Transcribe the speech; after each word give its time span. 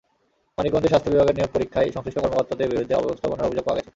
মানিকগঞ্জে 0.57 0.91
স্বাস্থ্য 0.91 1.11
বিভাগের 1.13 1.35
নিয়োগ 1.37 1.51
পরীক্ষায় 1.55 1.91
সংশ্লিষ্ট 1.95 2.17
কর্মকর্তাদের 2.23 2.71
বিরুদ্ধে 2.71 2.97
অব্যবস্থাপনার 2.97 3.47
অভিযোগ 3.47 3.63
পাওয়া 3.65 3.77
গেছে। 3.79 3.89